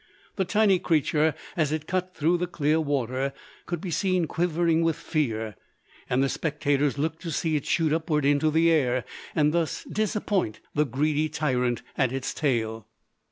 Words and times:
The 0.35 0.45
tiny 0.45 0.79
creature, 0.79 1.35
as 1.55 1.71
it 1.71 1.85
cut 1.85 2.15
through 2.15 2.39
the 2.39 2.47
clear 2.47 2.79
water, 2.79 3.33
could 3.67 3.79
be 3.79 3.91
seen 3.91 4.25
quivering 4.25 4.81
with 4.81 4.95
fear; 4.95 5.55
and 6.09 6.23
the 6.23 6.27
spectators 6.27 6.97
looked 6.97 7.21
to 7.21 7.29
see 7.29 7.55
it 7.55 7.67
shoot 7.67 7.93
upward 7.93 8.25
into 8.25 8.49
the 8.49 8.71
air, 8.71 9.03
and 9.35 9.53
thus 9.53 9.83
disappoint 9.83 10.59
the 10.73 10.85
greedy 10.87 11.29
tyrant 11.29 11.83
at 11.99 12.11
its 12.11 12.33
tail. 12.33 12.87